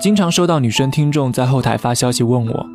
[0.00, 2.66] 经常收到女生听众在后台发消息问我，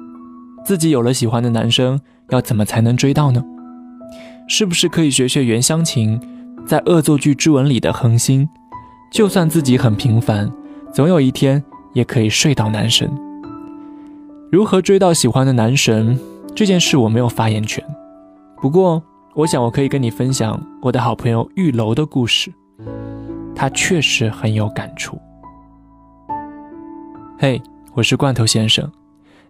[0.64, 3.44] 自己有了喜欢的男生，要怎么才能追到呢？
[4.48, 6.22] 是不是可以学学袁湘琴
[6.68, 8.48] 在《恶作剧之吻》里的恒星，
[9.12, 10.52] 就算自己很平凡，
[10.94, 13.12] 总有一天也可以睡到男神？
[14.52, 16.20] 如何追到喜欢的男神
[16.54, 17.84] 这件事我没有发言权，
[18.62, 19.02] 不过
[19.34, 22.54] 我想我可以跟你分享我的好朋友玉楼的故事，
[23.56, 25.20] 他确实很有感触。
[27.38, 27.62] 嘿，
[27.94, 28.90] 我是罐头先生，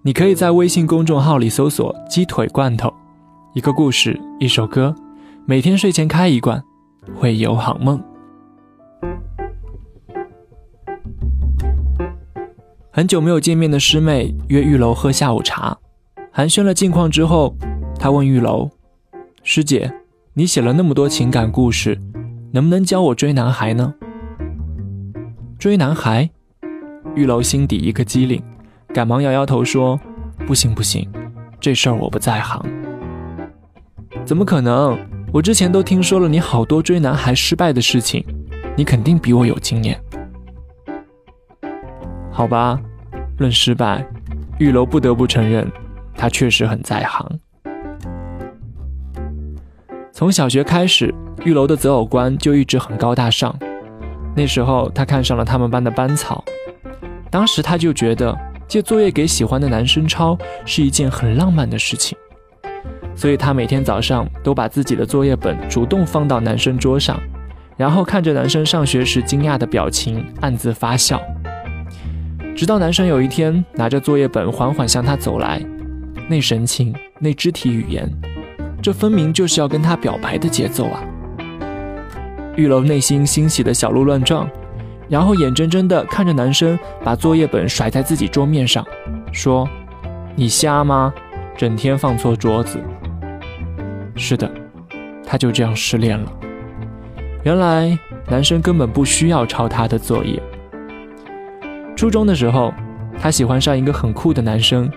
[0.02, 2.91] 你可以在微信公众号里搜索“鸡腿罐头”。
[3.53, 4.95] 一个故事，一首歌，
[5.45, 6.63] 每天睡前开一罐，
[7.13, 8.02] 会有好梦。
[12.90, 15.77] 很久没有见面的师妹约玉楼喝下午茶，
[16.31, 17.55] 寒暄了近况之后，
[17.99, 18.71] 她问玉楼
[19.43, 19.93] ：“师姐，
[20.34, 21.99] 你写了那么多情感故事，
[22.52, 23.93] 能不能教我追男孩呢？”
[25.59, 26.31] 追男孩，
[27.13, 28.41] 玉楼心底一个机灵，
[28.93, 29.99] 赶忙摇摇头说
[30.48, 31.07] ：“不行不行，
[31.59, 32.59] 这事儿我不在行。”
[34.25, 34.97] 怎么可能？
[35.31, 38.25] 我之前都听说了你好多追男孩失败的事情，
[38.75, 39.99] 你肯定比我有经验。
[42.31, 42.79] 好吧，
[43.37, 44.05] 论失败，
[44.59, 45.69] 玉楼不得不承认，
[46.15, 47.40] 他确实很在行。
[50.12, 53.53] 从小学开始，玉楼的择偶观就一直很高大上。
[54.34, 56.43] 那时候，他看上了他们班的班草，
[57.35, 58.33] 当时他就觉得
[58.65, 62.17] 借作业给喜欢的男生抄是一件很浪漫的事情。
[63.13, 67.19] 所以他每天早上都把自己的作业本主动放到男生桌上，
[67.75, 71.22] 然后看着男生上学时惊讶的表情，暗自发笑。
[72.56, 75.61] 直到男生有一天拿着作业本缓缓向他走来，
[76.29, 78.09] 那神情，那肢体语言，
[78.81, 81.03] 这分明就是要跟他表白的节奏啊！
[82.56, 84.50] 玉楼内心欣喜的小鹿乱撞，
[85.09, 88.85] 然后眼睁睁的看着男生把作业本甩在自己桌面上，
[89.31, 89.67] 说
[90.35, 91.13] ：“你瞎吗？
[91.56, 92.84] 整天放错桌子。”
[94.16, 94.50] 是的，
[95.25, 96.31] 他就这样失恋了。
[97.44, 97.97] 原来
[98.28, 100.41] 男生根本不需要抄他的作业。
[101.96, 102.74] 初中的时候，
[103.19, 104.91] 他喜欢上一个很酷的男生，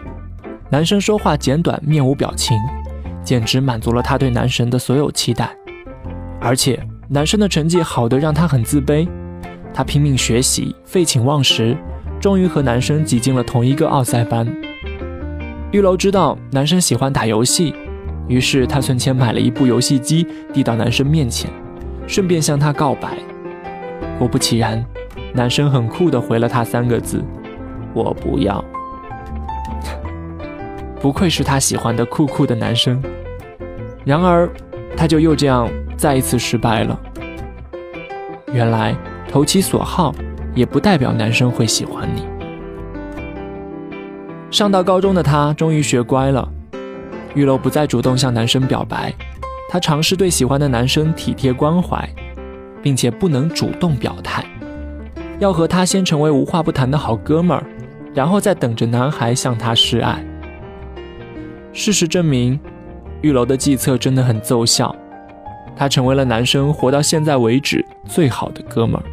[0.70, 2.56] 男生说话简短，面无表情，
[3.22, 5.54] 简直满足了他对男神的所有期待。
[6.40, 9.08] 而且男生的成绩好的让他很自卑，
[9.78, 11.76] 他拼命学习，废寝忘食，
[12.20, 14.44] 终于和男生挤进了同一个奥赛班。
[15.70, 17.72] 玉楼知道男生喜欢打游戏。
[18.26, 21.48] 于是他存钱买了一部游戏机，递到男生面前，
[22.08, 23.16] 顺便向他告白。
[24.18, 24.84] 果不其然，
[25.32, 27.22] 男生很酷的回了他三个字
[27.94, 28.64] ：“我不要。”
[31.00, 33.00] 不愧是他喜欢的酷酷的男生。
[34.04, 34.50] 然而，
[34.96, 37.00] 他就又这样再一次失败了。
[38.52, 38.96] 原来
[39.28, 40.14] 投其所好，
[40.54, 42.26] 也不代表男生会喜欢你。
[44.50, 46.48] 上到高中的他，终于学乖了。
[47.34, 49.14] 玉楼不再主动向男生表白，
[49.68, 52.08] 他尝试对喜欢的男生体贴关怀，
[52.82, 54.42] 并且不能主动表态，
[55.38, 57.62] 要和他先成为无话不谈的好哥们儿，
[58.14, 60.24] 然后再等着男孩向他示爱。
[61.74, 62.58] 事实证明，
[63.20, 64.96] 玉楼的计策真的很奏效，
[65.76, 69.04] 他成为了男生活到现在为止最好的哥们儿，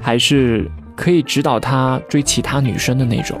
[0.00, 3.38] 还是可以指导他追其他女生的那种。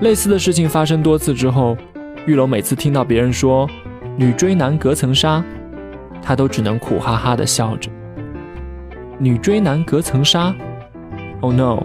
[0.00, 1.76] 类似的事情发生多次之后。
[2.24, 3.68] 玉楼每次听到别人说
[4.16, 5.42] “女追男隔层纱”，
[6.22, 7.90] 他都只能苦哈哈的笑着。
[9.18, 10.54] 女追男隔层纱
[11.40, 11.82] ？Oh no！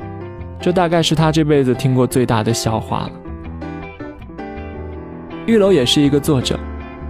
[0.62, 3.12] 这大概是他这辈子听过最大的笑话了。
[5.48, 6.60] 玉楼也是一个作者，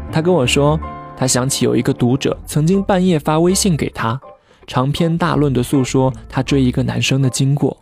[0.10, 0.80] 他跟我说，
[1.18, 4.18] 他想起有一个读者曾经半夜发微信给他，
[4.68, 7.76] 长篇大论的诉说他追一个男生的经过。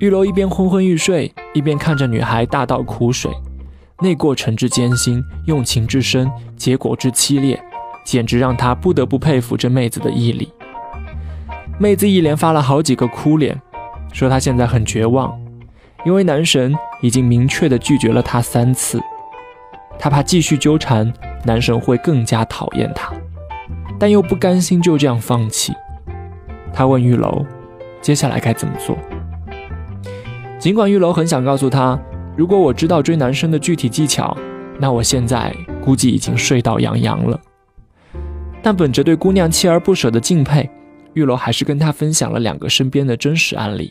[0.00, 3.30] 玉楼一边昏昏欲睡，一边看着女孩大倒苦水。
[4.00, 7.58] 那过程之艰辛，用情之深，结果之凄烈，
[8.04, 10.52] 简直让他不得不佩服这妹子的毅力。
[11.78, 13.58] 妹子一连发了好几个哭脸，
[14.12, 15.38] 说她现在很绝望，
[16.04, 19.00] 因为男神已经明确的拒绝了她三次，
[19.98, 21.10] 她怕继续纠缠，
[21.44, 23.12] 男神会更加讨厌她，
[23.98, 25.72] 但又不甘心就这样放弃。
[26.72, 27.44] 她问玉楼，
[28.00, 28.96] 接下来该怎么做？
[30.58, 31.98] 尽管玉楼很想告诉她。
[32.36, 34.36] 如果我知道追男生的具体技巧，
[34.78, 37.40] 那我现在估计已经睡到洋洋了。
[38.62, 40.68] 但本着对姑娘锲而不舍的敬佩，
[41.14, 43.90] 玉楼还是跟她分享了两个身边的真实案例。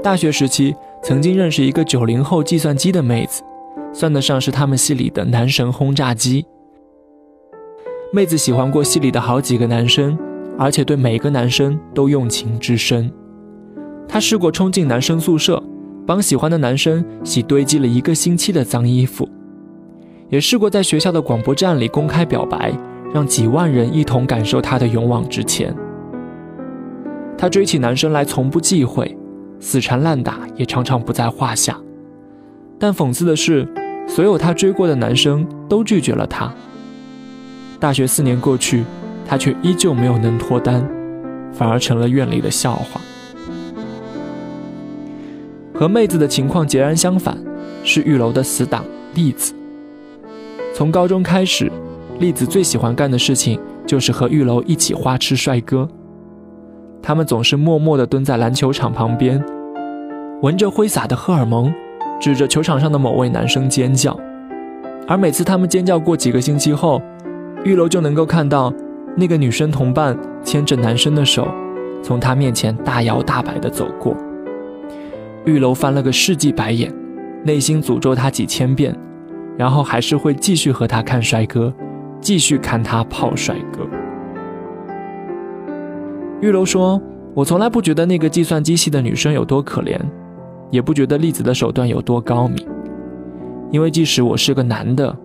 [0.00, 3.42] 大学时期曾经认识一个九零后计算机的妹子，
[3.92, 6.44] 算得上是他们系里的男神轰炸机。
[8.12, 10.18] 妹子喜欢过系里的好几个男生，
[10.58, 13.10] 而且对每个男生都用情至深。
[14.08, 15.62] 她试过冲进男生宿舍，
[16.06, 19.28] 帮喜欢的男生洗堆积了一个星期的脏衣服，
[20.30, 22.72] 也试过在学校的广播站里公开表白，
[23.12, 25.74] 让几万人一同感受她的勇往直前。
[27.36, 29.16] 他追起男生来从不忌讳，
[29.60, 31.78] 死缠烂打也常常不在话下。
[32.78, 33.66] 但讽刺的是，
[34.06, 36.52] 所有他追过的男生都拒绝了他。
[37.80, 38.84] 大学四年过去，
[39.26, 40.88] 他却依旧没有能脱单，
[41.52, 43.00] 反而成了院里的笑话。
[45.74, 47.36] 和妹子的情况截然相反，
[47.84, 48.84] 是玉楼的死党
[49.14, 49.54] 栗子。
[50.74, 51.70] 从高中开始，
[52.18, 55.88] 栗子最喜欢干的事情就是和玉楼一起花痴帅哥。
[57.00, 59.40] 他们总是默默地蹲在篮球场旁边，
[60.42, 61.72] 闻着挥洒的荷尔蒙，
[62.20, 64.18] 指着球场上的某位男生尖叫。
[65.06, 67.00] 而每次他们尖叫过几个星期后，
[67.64, 68.72] 玉楼就能够看到
[69.16, 71.48] 那个女生同伴牵着男生的手，
[72.02, 74.14] 从他面前大摇大摆地走过。
[75.44, 76.94] 玉楼翻了个世纪白眼，
[77.42, 78.94] 内心诅咒他几千遍，
[79.56, 81.72] 然后还是会继续和他看帅哥，
[82.20, 83.86] 继续看他泡帅哥。
[86.40, 87.00] 玉楼说
[87.34, 89.98] ：“我从来不觉得那个计算机系的女生有多可怜，
[90.70, 92.66] 也不觉得栗子的手段有多高明，
[93.70, 95.16] 因为即使我是个男的，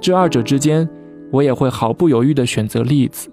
[0.00, 0.88] 这二者之间，
[1.30, 3.28] 我也会毫不犹豫地选择栗子，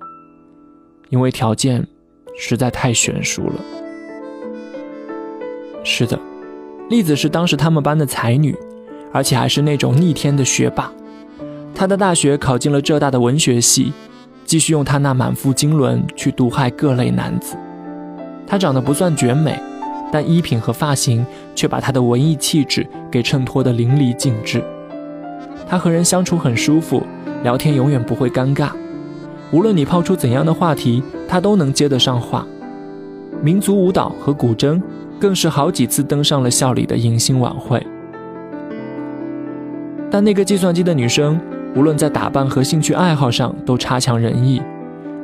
[1.10, 1.86] 因为条件
[2.38, 3.56] 实在太悬殊了。”
[5.86, 6.20] 是的，
[6.90, 8.56] 栗子是当时他们班的才女，
[9.12, 10.92] 而且还是那种逆天的学霸。
[11.76, 13.92] 她的大学考进了浙大的文学系，
[14.46, 17.58] 继续用她那满腹经纶去毒害各类男子。
[18.46, 19.60] 她长得不算绝美，
[20.14, 21.26] 但衣品和发型
[21.56, 24.64] 却把她的文艺气质给衬托得淋漓尽致。
[25.68, 27.02] 她和人相处很舒服，
[27.42, 28.70] 聊天永远不会尴尬。
[29.52, 32.46] 无论你抛出怎样的话题，她都能接得上话。
[33.42, 34.80] 民族舞蹈和古筝。
[35.20, 37.82] 更是好几次登上了校里的迎新晚会，
[40.12, 41.40] 但那个计算机的女生，
[41.78, 44.62] 无论在打扮和兴趣爱好上都差强人意，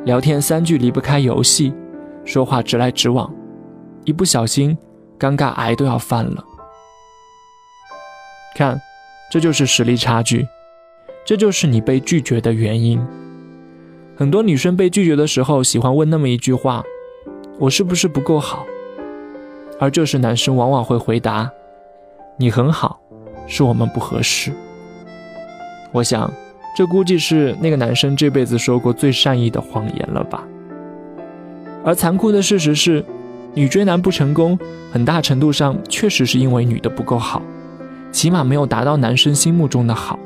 [0.06, 1.74] 聊天三句离不开游戏，
[2.24, 3.30] 说话直来直往，
[4.10, 4.76] 一不小心，
[5.20, 6.44] 尴尬癌都要犯了。
[8.56, 8.76] 看，
[9.30, 10.48] 这就是实力差距，
[11.24, 13.00] 这就是你被拒绝的原因。
[14.16, 16.82] 很多女生被拒绝的时候，喜欢问那么一句话
[17.60, 18.66] ：“我是不是不够好？”
[19.78, 21.48] 而这时，男生往往会回答
[22.36, 23.00] ：“你很好，
[23.46, 24.52] 是我们不合适。”
[25.94, 26.28] 我想，
[26.76, 30.42] 这估计是那个男生这辈子说过最善意的谎言了吧。
[31.84, 33.04] 而残酷的事实是，
[33.54, 34.58] 女追男不成功，
[34.92, 37.42] 很大程度上确实是因为女的不够好，
[38.12, 40.18] 起码没有达到男生心目中的好。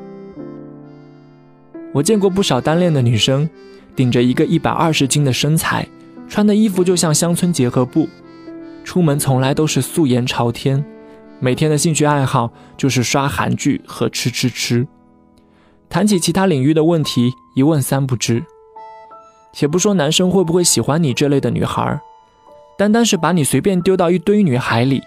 [1.92, 3.48] 我见过不少单恋的女生，
[3.96, 5.86] 顶着一个一百二十斤的身材，
[6.28, 8.08] 穿的衣服就像乡村结合部。
[8.84, 10.84] 出门从来都是素颜朝天，
[11.40, 14.86] 每天的兴趣爱好就是刷韩剧和吃吃吃。
[15.88, 18.44] 谈起其他领域的问题，一问三不知。
[19.52, 21.98] 且不说男生会不会喜欢你这类的女孩，
[22.76, 25.00] 单单是把你随便丢到一堆女孩里，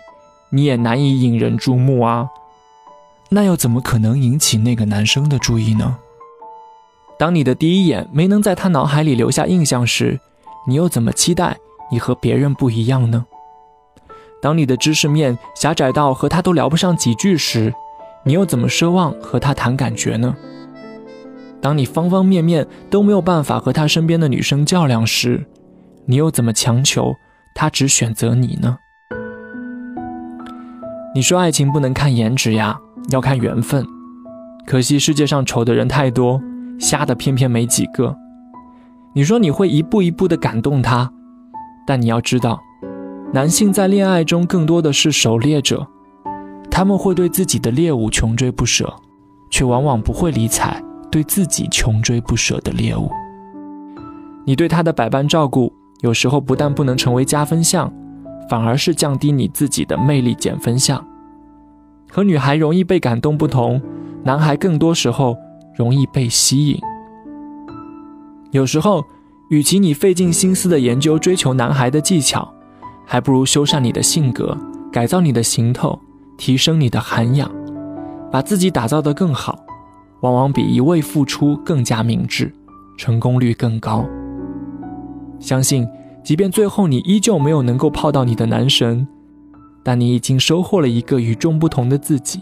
[0.51, 2.29] 你也难以引人注目啊。
[3.29, 5.97] 那又怎么可能引起那个男生的注意呢？
[7.19, 10.17] 当你的第一眼没能在他脑海里留下印象时，
[10.65, 11.57] 你又怎么期待
[11.91, 13.25] 你和别人不一样呢？
[14.41, 17.73] 当你的知识面狭窄到和他都聊不上几句时，
[18.23, 20.33] 你又怎么奢望和他谈感觉呢？
[21.59, 25.45] 当你方方面面都没有办法和他身边的女生较量时，
[26.05, 27.13] 你又怎么强求
[27.53, 28.77] 他只选择你呢？
[31.15, 33.85] 你说爱情不能看颜值呀，要看缘分。
[34.65, 36.41] 可惜世界上丑的人太多，
[36.79, 38.15] 瞎的偏偏没几个。
[39.15, 41.11] 你说你会一步一步的感动他，
[41.87, 42.59] 但你要知道。
[43.33, 45.87] 男性在恋爱中更多的是狩猎者，
[46.69, 48.93] 他们会对自己的猎物穷追不舍，
[49.49, 53.09] 却往往不会理睬对自己穷追不舍的猎物。
[54.45, 57.91] 你对他的百般照顾，有时候不但不能成为加分项，
[58.49, 61.03] 反而是降低你自己的魅力减分项。
[62.11, 63.81] 和女孩容易被感动不同，
[64.23, 65.35] 男孩更多时候
[65.75, 66.79] 容易被吸引。
[68.51, 69.03] 有时候，
[69.49, 72.47] 与其你费尽心思的研究追求男孩的技巧，
[73.05, 74.57] 还不如修缮你的性格，
[74.91, 75.99] 改造你的行头，
[76.37, 77.51] 提升你的涵养，
[78.31, 79.59] 把自己打造得更好，
[80.21, 82.53] 往往比一味付出更加明智，
[82.97, 84.05] 成功率更高。
[85.39, 85.87] 相信
[86.23, 89.07] 即便最后你依旧没有能够泡到你的男神
[89.83, 92.41] 但你已经收获了一个与众不同的自己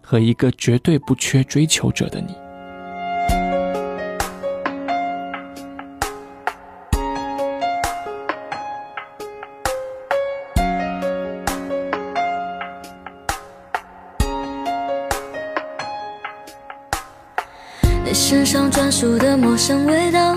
[0.00, 2.34] 和一个绝对不缺追求者的你。
[18.04, 20.36] 你身上专属的陌生味道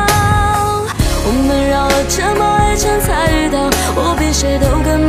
[1.23, 5.07] 我们绕了这么一圈才遇到，我比谁都更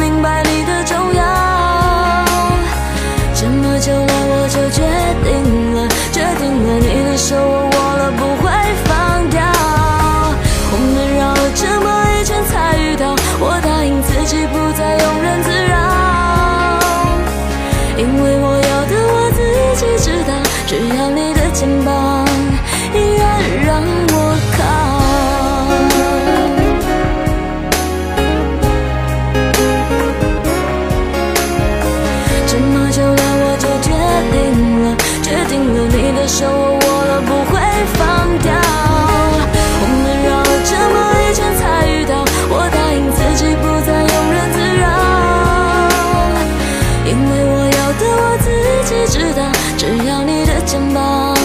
[47.54, 48.48] 我要的我自
[48.88, 51.36] 己知道只要你的肩膀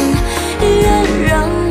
[0.62, 1.67] 依然让